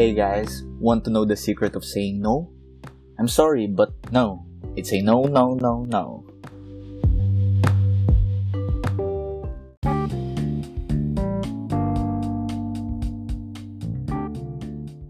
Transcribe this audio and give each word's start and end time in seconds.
Hey 0.00 0.14
guys, 0.14 0.64
want 0.80 1.04
to 1.04 1.10
know 1.10 1.26
the 1.26 1.36
secret 1.36 1.76
of 1.76 1.84
saying 1.84 2.22
no? 2.22 2.48
I'm 3.18 3.28
sorry, 3.28 3.66
but 3.66 3.92
no. 4.10 4.46
It's 4.74 4.94
a 4.94 5.02
no, 5.02 5.24
no, 5.24 5.52
no, 5.60 5.84
no. 5.84 6.24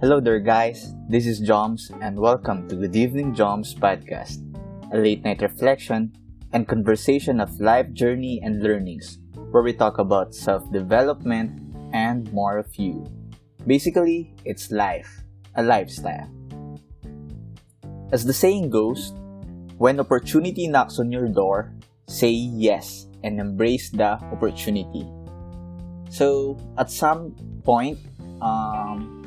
Hello 0.00 0.18
there, 0.18 0.40
guys. 0.40 0.92
This 1.08 1.24
is 1.24 1.38
Joms, 1.38 1.92
and 2.02 2.18
welcome 2.18 2.66
to 2.66 2.74
Good 2.74 2.96
Evening 2.96 3.32
Joms 3.32 3.72
podcast, 3.72 4.42
a 4.92 4.98
late 4.98 5.22
night 5.22 5.40
reflection 5.40 6.10
and 6.52 6.66
conversation 6.66 7.38
of 7.38 7.60
life 7.60 7.92
journey 7.92 8.40
and 8.42 8.60
learnings, 8.60 9.20
where 9.52 9.62
we 9.62 9.72
talk 9.72 9.98
about 9.98 10.34
self 10.34 10.66
development 10.72 11.62
and 11.94 12.26
more 12.32 12.58
of 12.58 12.74
you. 12.74 13.06
Basically, 13.66 14.32
it's 14.44 14.70
life, 14.70 15.22
a 15.54 15.62
lifestyle. 15.62 16.28
As 18.12 18.24
the 18.24 18.32
saying 18.32 18.70
goes, 18.70 19.12
when 19.78 20.00
opportunity 20.00 20.66
knocks 20.66 20.98
on 20.98 21.12
your 21.12 21.28
door, 21.28 21.72
say 22.08 22.30
yes 22.30 23.06
and 23.22 23.38
embrace 23.38 23.90
the 23.90 24.18
opportunity. 24.32 25.06
So, 26.10 26.58
at 26.76 26.90
some 26.90 27.36
point, 27.64 27.98
um, 28.42 29.22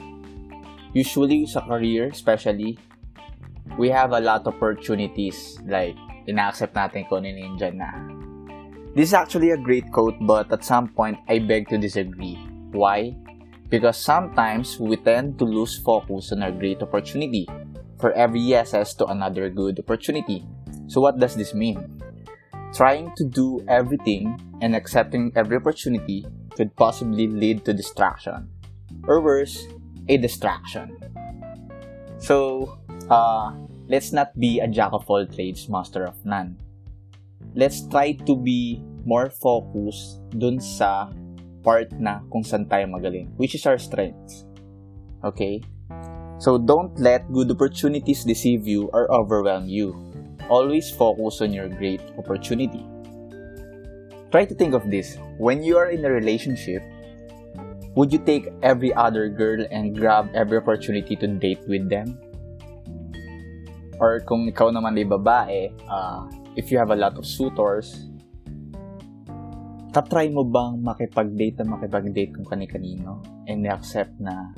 usually 0.93 1.45
sa 1.45 1.61
career 1.65 2.09
especially, 2.11 2.77
we 3.77 3.89
have 3.89 4.11
a 4.11 4.19
lot 4.19 4.45
of 4.45 4.53
opportunities 4.55 5.57
like 5.65 5.95
ina-accept 6.27 6.75
natin 6.75 7.07
kung 7.07 7.25
ano 7.25 7.39
yung 7.39 7.57
dyan 7.57 7.75
na. 7.79 7.91
This 8.93 9.09
is 9.09 9.17
actually 9.17 9.49
a 9.49 9.57
great 9.57 9.89
quote 9.89 10.19
but 10.21 10.53
at 10.53 10.61
some 10.61 10.91
point 10.91 11.17
I 11.25 11.41
beg 11.41 11.69
to 11.73 11.81
disagree. 11.81 12.37
Why? 12.75 13.17
Because 13.73 13.97
sometimes 13.97 14.77
we 14.77 15.01
tend 15.01 15.41
to 15.41 15.49
lose 15.49 15.81
focus 15.81 16.29
on 16.29 16.45
our 16.45 16.53
great 16.53 16.85
opportunity 16.85 17.49
for 17.97 18.13
every 18.13 18.37
yeses 18.37 18.93
to 19.01 19.09
another 19.09 19.49
good 19.49 19.81
opportunity. 19.81 20.45
So 20.85 21.01
what 21.01 21.17
does 21.17 21.33
this 21.33 21.57
mean? 21.57 21.81
Trying 22.69 23.17
to 23.17 23.25
do 23.25 23.65
everything 23.65 24.37
and 24.61 24.77
accepting 24.77 25.33
every 25.33 25.57
opportunity 25.57 26.21
could 26.53 26.69
possibly 26.77 27.25
lead 27.25 27.65
to 27.65 27.73
distraction. 27.73 28.53
Or 29.09 29.25
worse, 29.25 29.65
a 30.05 30.21
distraction. 30.21 30.93
So, 32.21 32.77
uh, 33.09 33.57
let's 33.89 34.13
not 34.13 34.37
be 34.37 34.61
a 34.61 34.69
jack 34.69 34.93
of 34.93 35.09
all 35.09 35.25
trades, 35.25 35.65
master 35.65 36.05
of 36.05 36.21
none. 36.23 36.61
Let's 37.57 37.81
try 37.89 38.21
to 38.29 38.37
be 38.37 38.85
more 39.01 39.33
focused 39.33 40.21
dun 40.37 40.61
sa 40.61 41.09
part 41.63 41.89
na 41.95 42.19
kung 42.27 42.43
saan 42.43 42.67
tayo 42.67 42.85
magaling, 42.91 43.31
which 43.39 43.55
is 43.55 43.63
our 43.65 43.79
strengths. 43.79 44.43
Okay? 45.23 45.63
So, 46.43 46.59
don't 46.59 46.91
let 46.99 47.23
good 47.31 47.47
opportunities 47.49 48.27
deceive 48.27 48.67
you 48.67 48.91
or 48.91 49.07
overwhelm 49.07 49.71
you. 49.71 49.95
Always 50.51 50.91
focus 50.91 51.39
on 51.39 51.55
your 51.55 51.71
great 51.71 52.03
opportunity. 52.19 52.83
Try 54.27 54.43
to 54.43 54.55
think 54.55 54.75
of 54.75 54.91
this. 54.91 55.15
When 55.39 55.63
you 55.63 55.79
are 55.79 55.87
in 55.87 56.03
a 56.03 56.11
relationship, 56.11 56.83
would 57.95 58.11
you 58.11 58.19
take 58.19 58.49
every 58.61 58.93
other 58.93 59.29
girl 59.29 59.63
and 59.71 59.95
grab 59.95 60.29
every 60.33 60.57
opportunity 60.57 61.15
to 61.15 61.27
date 61.27 61.61
with 61.63 61.87
them? 61.87 62.17
Or 64.01 64.19
kung 64.25 64.49
ikaw 64.49 64.73
naman 64.73 64.97
ay 64.99 65.05
babae, 65.05 65.71
uh, 65.87 66.27
if 66.57 66.73
you 66.73 66.77
have 66.81 66.89
a 66.89 66.97
lot 66.97 67.15
of 67.15 67.23
suitors, 67.23 68.09
tatry 69.93 70.33
mo 70.33 70.41
bang 70.41 70.81
makipag-date 70.81 71.61
na 71.61 71.77
makipag-date 71.77 72.33
kung 72.33 72.49
kani-kanino 72.49 73.21
and 73.45 73.61
accept 73.69 74.17
na 74.17 74.49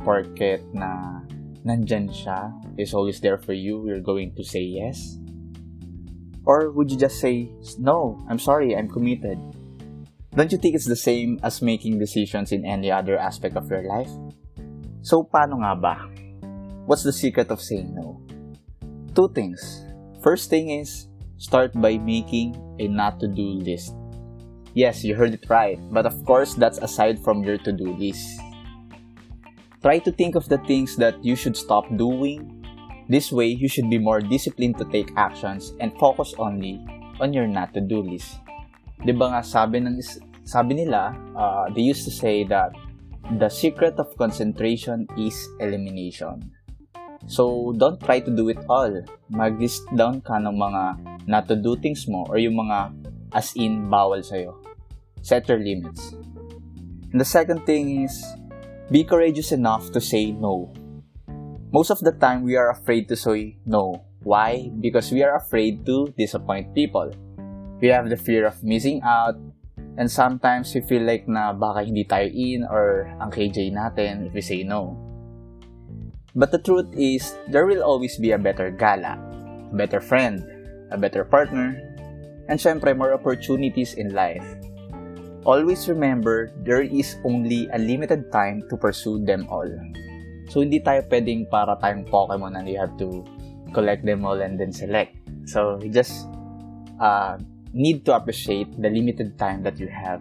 porket 0.00 0.64
na 0.72 1.20
nandyan 1.68 2.08
siya, 2.08 2.48
is 2.80 2.96
always 2.96 3.20
there 3.20 3.36
for 3.36 3.52
you, 3.52 3.84
you're 3.84 4.00
going 4.00 4.32
to 4.32 4.40
say 4.40 4.64
yes? 4.64 5.20
Or 6.48 6.72
would 6.72 6.88
you 6.88 6.96
just 6.96 7.20
say, 7.20 7.52
no, 7.76 8.16
I'm 8.24 8.40
sorry, 8.40 8.72
I'm 8.72 8.88
committed. 8.88 9.36
Don't 10.32 10.48
you 10.48 10.56
think 10.56 10.72
it's 10.72 10.88
the 10.88 10.96
same 10.96 11.36
as 11.44 11.60
making 11.60 12.00
decisions 12.00 12.48
in 12.48 12.64
any 12.64 12.88
other 12.88 13.20
aspect 13.20 13.60
of 13.60 13.68
your 13.68 13.84
life? 13.84 14.08
So, 15.04 15.28
paano 15.28 15.60
nga 15.60 15.76
ba? 15.76 15.96
What's 16.88 17.04
the 17.04 17.12
secret 17.12 17.52
of 17.52 17.60
saying 17.60 17.92
no? 17.92 18.24
Two 19.12 19.28
things. 19.36 19.60
First 20.24 20.48
thing 20.48 20.72
is, 20.72 21.12
start 21.36 21.76
by 21.76 22.00
making 22.00 22.56
a 22.80 22.88
not 22.88 23.20
to 23.20 23.28
do 23.28 23.60
list. 23.60 23.92
Yes, 24.74 25.02
you 25.02 25.14
heard 25.14 25.34
it 25.34 25.50
right, 25.50 25.78
but 25.90 26.06
of 26.06 26.14
course, 26.24 26.54
that's 26.54 26.78
aside 26.78 27.18
from 27.18 27.42
your 27.42 27.58
to 27.66 27.72
do 27.72 27.90
list. 27.96 28.40
Try 29.82 29.98
to 29.98 30.12
think 30.12 30.36
of 30.36 30.46
the 30.48 30.58
things 30.68 30.94
that 30.96 31.18
you 31.24 31.34
should 31.34 31.56
stop 31.56 31.88
doing. 31.96 32.46
This 33.08 33.32
way, 33.32 33.48
you 33.48 33.66
should 33.66 33.90
be 33.90 33.98
more 33.98 34.20
disciplined 34.20 34.78
to 34.78 34.86
take 34.86 35.10
actions 35.16 35.74
and 35.80 35.90
focus 35.98 36.34
only 36.38 36.78
on 37.18 37.32
your 37.32 37.48
not 37.48 37.74
to 37.74 37.80
do 37.80 37.98
list. 38.04 38.38
'di 39.00 39.16
ba 39.16 39.32
nga 39.32 39.40
sabi 39.40 39.80
ng 39.80 39.96
sabi 40.44 40.84
nila, 40.84 41.14
uh, 41.32 41.70
they 41.72 41.84
used 41.84 42.04
to 42.04 42.12
say 42.12 42.44
that 42.44 42.74
the 43.38 43.48
secret 43.48 43.96
of 43.96 44.10
concentration 44.18 45.06
is 45.16 45.36
elimination. 45.62 46.42
So, 47.28 47.76
don't 47.76 48.00
try 48.00 48.18
to 48.18 48.32
do 48.32 48.48
it 48.48 48.58
all. 48.66 48.90
Mag-list 49.28 49.84
down 49.94 50.24
ka 50.24 50.40
ng 50.40 50.56
mga 50.56 50.82
not 51.28 51.46
to 51.46 51.54
do 51.54 51.76
things 51.78 52.08
mo 52.08 52.24
or 52.32 52.40
yung 52.40 52.58
mga 52.58 52.90
as 53.32 53.52
in 53.56 53.88
bawal 53.88 54.24
sa'yo. 54.24 54.58
Set 55.22 55.48
your 55.48 55.58
limits. 55.58 56.12
And 57.12 57.20
the 57.20 57.28
second 57.28 57.66
thing 57.66 58.04
is, 58.04 58.14
be 58.90 59.04
courageous 59.04 59.52
enough 59.52 59.92
to 59.92 60.00
say 60.00 60.32
no. 60.32 60.72
Most 61.72 61.90
of 61.90 62.00
the 62.00 62.12
time, 62.12 62.42
we 62.42 62.56
are 62.56 62.70
afraid 62.70 63.08
to 63.08 63.16
say 63.16 63.58
no. 63.66 64.04
Why? 64.22 64.70
Because 64.80 65.12
we 65.12 65.22
are 65.22 65.36
afraid 65.36 65.86
to 65.86 66.12
disappoint 66.18 66.74
people 66.74 67.14
we 67.80 67.88
have 67.88 68.08
the 68.08 68.16
fear 68.16 68.46
of 68.46 68.62
missing 68.62 69.00
out, 69.02 69.34
and 69.96 70.04
sometimes 70.04 70.72
we 70.76 70.84
feel 70.84 71.02
like 71.02 71.26
na 71.26 71.52
baka 71.52 71.88
hindi 71.88 72.04
tayo 72.04 72.28
in 72.28 72.62
or 72.68 73.08
ang 73.18 73.32
KJ 73.32 73.72
natin 73.72 74.28
if 74.28 74.32
we 74.36 74.44
say 74.44 74.62
no. 74.62 74.94
But 76.36 76.52
the 76.52 76.62
truth 76.62 76.92
is, 76.94 77.34
there 77.50 77.66
will 77.66 77.82
always 77.82 78.14
be 78.20 78.30
a 78.30 78.38
better 78.38 78.70
gala, 78.70 79.18
a 79.18 79.74
better 79.74 79.98
friend, 79.98 80.44
a 80.92 80.98
better 81.00 81.24
partner, 81.24 81.74
and 82.50 82.58
syempre 82.58 82.92
more 82.92 83.14
opportunities 83.14 83.94
in 83.94 84.10
life. 84.10 84.44
Always 85.46 85.88
remember, 85.88 86.52
there 86.66 86.82
is 86.82 87.16
only 87.24 87.70
a 87.72 87.78
limited 87.78 88.28
time 88.28 88.60
to 88.68 88.76
pursue 88.76 89.24
them 89.24 89.48
all. 89.48 89.70
So, 90.50 90.60
hindi 90.60 90.82
tayo 90.82 91.06
pwedeng 91.08 91.48
para 91.48 91.78
tayong 91.80 92.04
Pokemon 92.10 92.58
and 92.58 92.66
you 92.68 92.76
have 92.76 92.92
to 93.00 93.24
collect 93.72 94.04
them 94.04 94.26
all 94.26 94.36
and 94.42 94.60
then 94.60 94.74
select. 94.74 95.16
So, 95.46 95.78
you 95.80 95.88
just 95.88 96.28
uh, 96.98 97.38
need 97.72 98.04
to 98.04 98.18
appreciate 98.18 98.68
the 98.76 98.90
limited 98.90 99.38
time 99.38 99.62
that 99.62 99.78
you 99.78 99.88
have. 99.88 100.20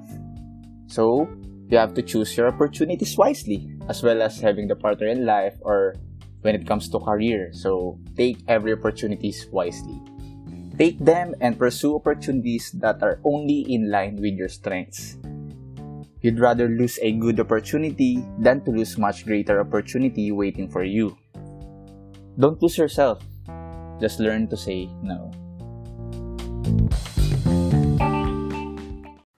So, 0.87 1.27
you 1.67 1.75
have 1.81 1.97
to 1.97 2.01
choose 2.05 2.31
your 2.37 2.47
opportunities 2.47 3.17
wisely, 3.17 3.67
as 3.89 4.05
well 4.05 4.21
as 4.21 4.39
having 4.39 4.69
the 4.69 4.77
partner 4.77 5.09
in 5.09 5.25
life 5.25 5.57
or 5.61 5.97
when 6.41 6.55
it 6.55 6.63
comes 6.63 6.87
to 6.93 6.99
career. 7.01 7.51
So, 7.51 7.99
take 8.15 8.39
every 8.47 8.71
opportunities 8.71 9.49
wisely. 9.51 9.99
Take 10.79 11.03
them 11.03 11.35
and 11.41 11.59
pursue 11.59 11.99
opportunities 11.99 12.71
that 12.79 13.03
are 13.03 13.19
only 13.25 13.67
in 13.67 13.91
line 13.91 14.15
with 14.15 14.39
your 14.39 14.47
strengths. 14.47 15.19
You'd 16.21 16.39
rather 16.39 16.69
lose 16.69 16.97
a 17.01 17.11
good 17.11 17.37
opportunity 17.37 18.23
than 18.39 18.63
to 18.63 18.71
lose 18.71 18.97
much 18.97 19.25
greater 19.25 19.59
opportunity 19.59 20.31
waiting 20.31 20.71
for 20.71 20.85
you. 20.85 21.17
Don't 22.39 22.63
lose 22.63 22.77
yourself. 22.77 23.19
Just 23.99 24.21
learn 24.21 24.47
to 24.47 24.55
say 24.55 24.87
no. 25.03 25.35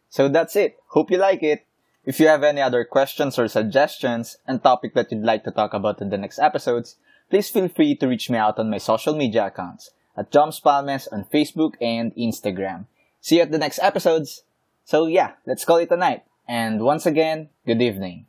So 0.09 0.29
that's 0.29 0.55
it. 0.55 0.77
Hope 0.93 1.09
you 1.09 1.17
like 1.17 1.41
it. 1.41 1.65
If 2.05 2.19
you 2.19 2.27
have 2.27 2.43
any 2.43 2.61
other 2.61 2.85
questions 2.85 3.39
or 3.39 3.47
suggestions 3.47 4.37
and 4.45 4.61
topic 4.61 4.93
that 4.93 5.11
you'd 5.11 5.25
like 5.25 5.43
to 5.45 5.51
talk 5.51 5.73
about 5.73 6.01
in 6.01 6.09
the 6.09 6.19
next 6.19 6.37
episodes, 6.37 6.97
please 7.31 7.49
feel 7.49 7.67
free 7.67 7.95
to 7.95 8.05
reach 8.05 8.29
me 8.29 8.37
out 8.37 8.59
on 8.59 8.69
my 8.69 8.77
social 8.77 9.15
media 9.15 9.47
accounts 9.47 9.89
at 10.21 10.29
Joms 10.29 10.59
Palmes 10.59 11.07
on 11.11 11.25
Facebook 11.33 11.73
and 11.81 12.13
Instagram. 12.15 12.85
See 13.21 13.37
you 13.37 13.41
at 13.41 13.51
the 13.51 13.57
next 13.57 13.79
episodes. 13.81 14.43
So 14.85 15.07
yeah, 15.07 15.33
let's 15.47 15.65
call 15.65 15.77
it 15.77 15.89
a 15.89 15.97
night. 15.97 16.23
And 16.47 16.81
once 16.81 17.05
again, 17.05 17.49
good 17.65 17.81
evening. 17.81 18.27